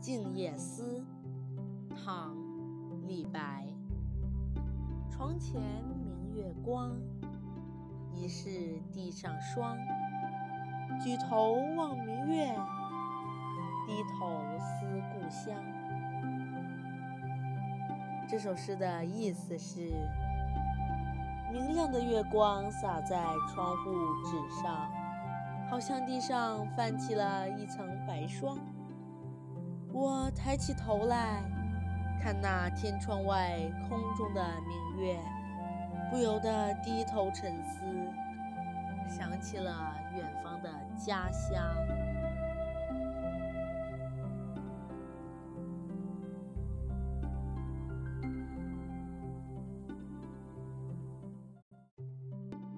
[0.00, 1.04] 静夜思，
[1.94, 2.34] 唐·
[3.06, 3.66] 李白。
[5.10, 5.60] 床前
[6.02, 6.96] 明月光，
[8.14, 9.76] 疑是地上霜。
[11.04, 12.46] 举头望明月，
[13.86, 15.54] 低头思故乡。
[18.26, 19.92] 这首诗的意思是：
[21.52, 23.92] 明亮的月光洒在窗户
[24.24, 24.90] 纸上，
[25.68, 28.56] 好像地上泛起了一层白霜。
[29.92, 31.42] 我抬起头来，
[32.22, 35.18] 看那天窗外空中的明月，
[36.10, 37.84] 不由得低头沉思，
[39.08, 41.60] 想起了远方的家乡。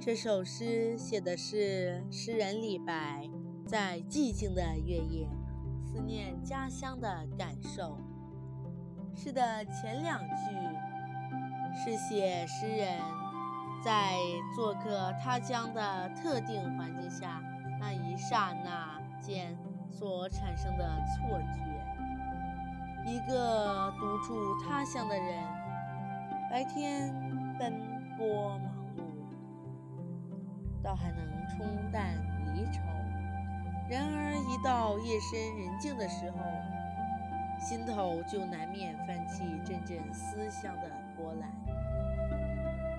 [0.00, 3.28] 这首诗写的是诗人李白
[3.66, 5.28] 在寂静的月夜。
[5.94, 7.96] 思念家乡的感受。
[9.14, 10.34] 诗的前两句
[11.72, 13.00] 是写诗人
[13.80, 14.16] 在
[14.56, 17.40] 做客他乡的特定环境下
[17.78, 19.56] 那一刹那间
[19.88, 21.62] 所产生的错觉。
[23.08, 24.34] 一个独处
[24.66, 25.44] 他乡的人，
[26.50, 27.14] 白天
[27.56, 27.72] 奔
[28.18, 29.04] 波忙碌，
[30.82, 32.16] 倒还能冲淡
[32.52, 32.80] 离愁。
[33.88, 36.38] 然而，一到夜深人静的时候，
[37.60, 41.50] 心头就难免泛起阵阵思乡的波澜。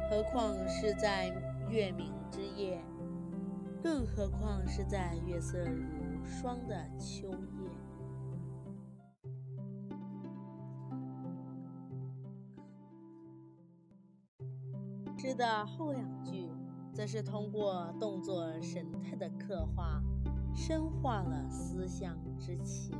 [0.09, 1.33] 何况是在
[1.69, 2.80] 月明之夜，
[3.81, 7.69] 更何况是在月色如霜的秋夜。
[15.17, 16.52] 诗的后两句，
[16.94, 20.00] 则是通过动作神态的刻画。
[20.56, 22.98] 深化了思乡之情。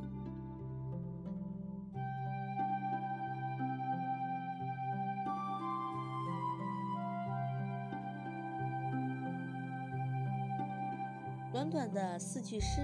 [11.52, 12.81] 短短的四句诗，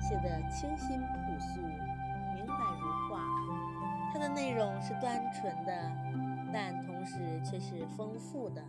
[0.00, 1.60] 写得清新朴素、
[2.34, 3.20] 明白如画。
[4.12, 5.72] 它的内容是单纯的，
[6.52, 8.62] 但同时却是丰富的。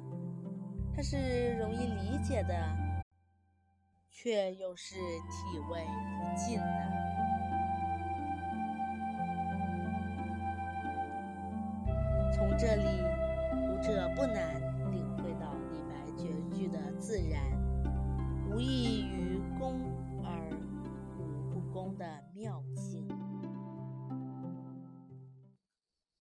[0.96, 2.91] 它是容易理解的。
[4.12, 5.86] 却又是体味
[6.20, 6.92] 不尽的。
[12.34, 12.84] 从这里
[13.66, 14.62] 读者不难
[14.92, 17.42] 领会到李白绝句的自然
[18.50, 19.80] 无异于工
[20.24, 20.50] 而
[21.18, 22.06] 无不工的
[22.36, 22.62] 妙